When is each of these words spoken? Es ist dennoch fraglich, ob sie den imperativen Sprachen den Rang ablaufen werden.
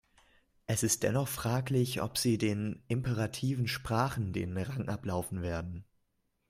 Es 0.65 0.81
ist 0.81 1.03
dennoch 1.03 1.27
fraglich, 1.27 2.01
ob 2.01 2.17
sie 2.17 2.39
den 2.39 2.81
imperativen 2.87 3.67
Sprachen 3.67 4.33
den 4.33 4.57
Rang 4.57 4.89
ablaufen 4.89 5.43
werden. 5.43 5.85